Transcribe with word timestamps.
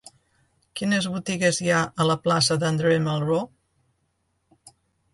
Quines 0.79 1.07
botigues 1.17 1.61
hi 1.61 1.69
ha 1.75 1.83
a 2.05 2.09
la 2.13 2.17
plaça 2.25 2.59
d'André 2.65 2.99
Malraux? 3.11 4.77